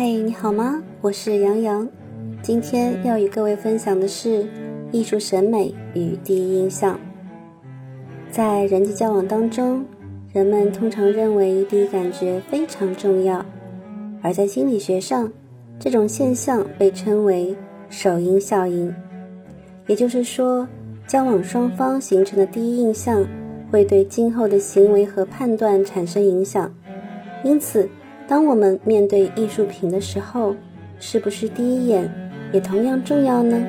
[0.00, 0.80] 嘿，你好吗？
[1.00, 1.88] 我是杨洋，
[2.40, 4.46] 今天要与各位分享的是
[4.92, 6.96] 艺术审美与第一印象。
[8.30, 9.84] 在人际交往当中，
[10.32, 13.44] 人们通常认为第一感觉非常重要，
[14.22, 15.28] 而在心理学上，
[15.80, 17.52] 这种现象被称为
[17.88, 18.94] 首因效应。
[19.88, 20.64] 也就是说，
[21.08, 23.26] 交往双方形成的第一印象
[23.72, 26.72] 会对今后的行为和判断产生影响，
[27.42, 27.88] 因此。
[28.28, 30.54] 当我们面对艺术品的时候，
[31.00, 32.08] 是不是第一眼
[32.52, 33.66] 也同样重要呢？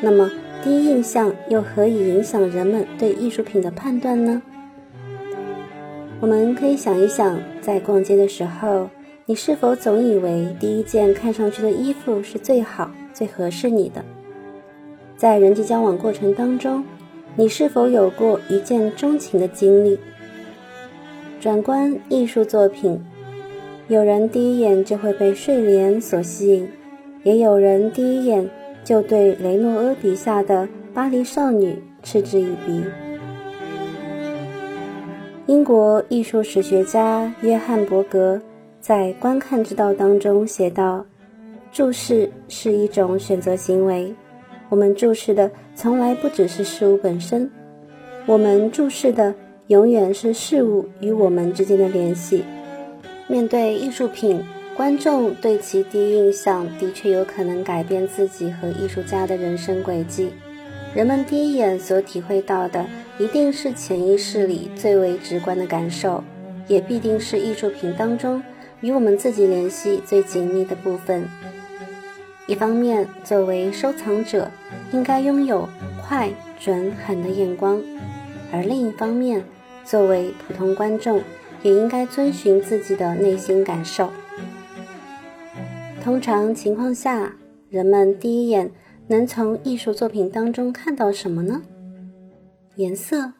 [0.00, 0.30] 那么，
[0.62, 4.40] 第一印象又何以影响人们对艺术品的判断呢？
[6.20, 8.88] 我们可以想一想，在逛街的时候，
[9.24, 14.04] 你是否总以为第一件看上去的衣服是最好、最合适你的？
[15.16, 16.84] 在人际交往过程当中，
[17.34, 19.98] 你是否有过一见钟情的经历？
[21.40, 23.02] 转观艺术作品。
[23.88, 26.68] 有人第一眼就会被睡莲所吸引，
[27.22, 28.50] 也有人第一眼
[28.82, 32.82] 就对雷诺阿笔下的巴黎少女嗤之以鼻。
[35.46, 38.42] 英国艺术史学家约翰伯格
[38.80, 41.06] 在《观看之道》当中写道
[41.70, 44.12] ：“注视是一种选择行为，
[44.68, 47.48] 我们注视的从来不只是事物本身，
[48.26, 49.32] 我们注视的
[49.68, 52.42] 永远是事物与我们之间的联系。”
[53.28, 54.40] 面对艺术品，
[54.76, 60.30] 观众对其第一印象的确有可能改变自己和艺术家的人生轨迹。
[60.94, 62.86] 人们第一眼所体会到的，
[63.18, 66.22] 一定是潜意识里最为直观的感受，
[66.68, 68.40] 也必定是艺术品当中
[68.80, 71.28] 与我们自己联系最紧密的部分。
[72.46, 74.48] 一方面，作为收藏者，
[74.92, 75.68] 应该拥有
[76.00, 76.30] 快、
[76.60, 77.80] 准、狠的眼光；
[78.52, 79.42] 而另一方面，
[79.84, 81.20] 作为普通观众，
[81.66, 84.08] 也应该遵循自己的内心感受。
[86.00, 87.34] 通常情况下，
[87.68, 88.70] 人们第一眼
[89.08, 91.60] 能从艺术作品当中看到什么呢？
[92.76, 93.32] 颜色、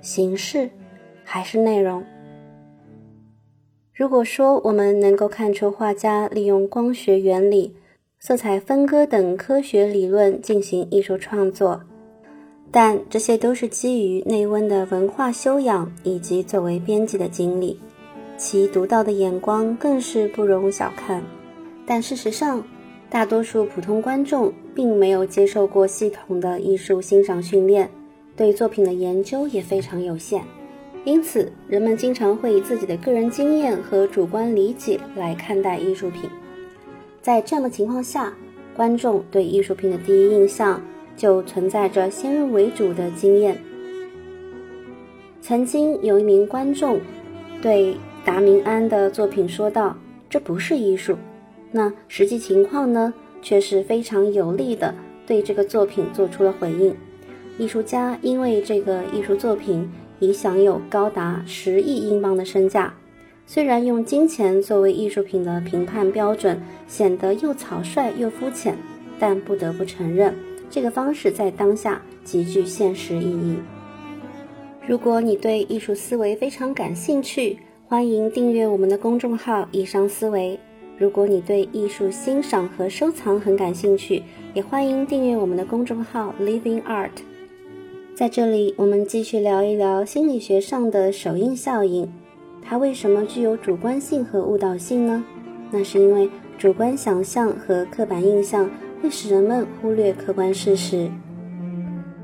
[0.00, 0.70] 形式，
[1.24, 2.04] 还是内容？
[3.92, 7.74] 如果说我们能够看出画家利用光学原理、
[8.20, 11.82] 色彩分割等科学理论进行艺术创作，
[12.72, 17.76] 但这些都是基于内温的文化修养以及作为编辑的经历，
[18.38, 21.20] 其独到的眼光更是不容小看。
[21.84, 22.62] 但事实上，
[23.08, 27.90] 大多数普通观众并没有接受过系统的艺术欣赏训练，
[28.36, 30.44] 对作品的研究也非常有限，
[31.04, 36.30] 因此人们经常会以自己的个人经验和主观理解来看待艺术品。
[37.20, 38.32] 在这样的情况下，
[38.76, 40.80] 观众对艺术品的第一印象。
[41.20, 43.58] 就存在着先入为主的经验。
[45.42, 46.98] 曾经有一名观众
[47.60, 47.94] 对
[48.24, 49.98] 达明安的作品说道
[50.30, 51.18] ：“这不是艺术。”
[51.72, 54.94] 那实际情况呢，却是非常有力的
[55.26, 56.96] 对这个作品做出了回应。
[57.58, 62.94] 艺术家因为这个艺术作品已享有高达十亿英镑的身价。
[63.46, 68.74] 虽然用金钱作为艺术品的评判标准显得又草率又肤浅，
[69.18, 70.34] 但不得不承认。
[70.70, 73.56] 这个方式在当下极具现实意义。
[74.86, 80.58] 如果你对艺术思维非常感兴趣，欢迎订阅我们的公众号“艺商思维”。
[80.96, 84.22] 如果你对艺术欣赏和收藏很感兴趣，
[84.54, 87.10] 也欢迎订阅我们的公众号 “Living Art”。
[88.14, 92.08] 在这里，我们继续聊一聊心理学上的首映效应。
[92.62, 95.24] 它为什么具有主观性和误导性呢？
[95.70, 98.70] 那是因为主观想象和刻板印象。
[99.02, 101.10] 会使人们忽略客观事实。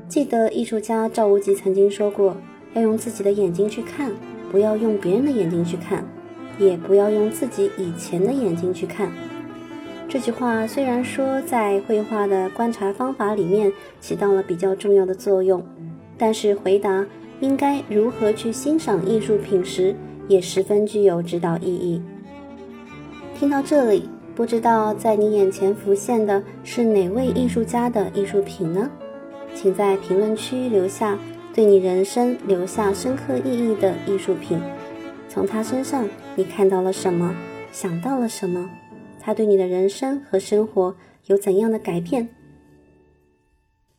[0.07, 2.37] 记得艺术家赵无极曾经说过
[2.73, 4.11] ：“要用自己的眼睛去看，
[4.51, 6.05] 不要用别人的眼睛去看，
[6.57, 9.11] 也不要用自己以前的眼睛去看。”
[10.07, 15.61] 这句话虽然说在绘画的观察方法里面起到了比较重要的作用，
[16.17, 17.05] 但是回答
[17.41, 19.93] 应该如何去欣赏艺术品时，
[20.29, 22.01] 也十分具有指导意义。
[23.37, 24.09] 听到这里。
[24.37, 28.87] 不知道在你眼前浮现的是哪位艺术家的艺术品呢？
[29.55, 31.17] 请在评论区留下
[31.55, 34.61] 对你人生留下深刻意义的艺术品。
[35.27, 37.35] 从他身上你看到了什么？
[37.71, 38.69] 想到了什么？
[39.19, 40.95] 他对你的人生和生活
[41.25, 42.29] 有怎样的改变？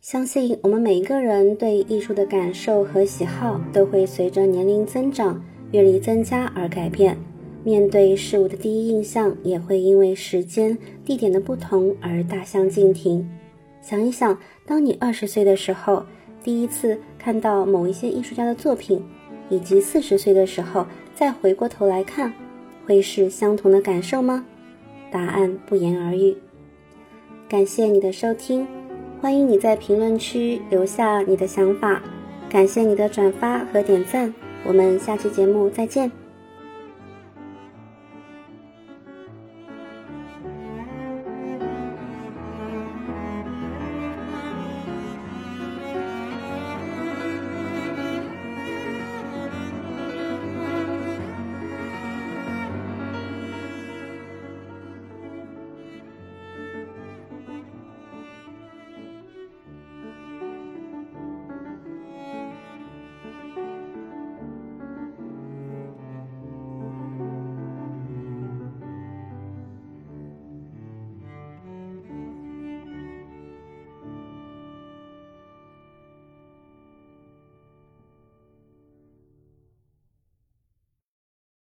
[0.00, 5.42] 相信我们每一个人对艺术的感受和喜好都会随着年龄增长、
[5.72, 7.18] 阅历增加而改变。
[7.68, 13.28] 面对事物的第一印象也会因为时间、地点的不同而大相径庭。
[13.82, 16.02] 想一想，当你二十岁的时候，
[16.42, 19.04] 第一次看到某一些艺术家的作品，
[19.50, 22.32] 以及四十岁的时候再回过头来看，
[22.86, 24.46] 会是相同的感受吗？
[25.10, 26.34] 答案不言而喻。
[27.50, 28.66] 感谢你的收听，
[29.20, 32.02] 欢迎你在评论区留下你的想法。
[32.48, 34.32] 感谢你的转发和点赞，
[34.64, 36.10] 我们下期节目再见。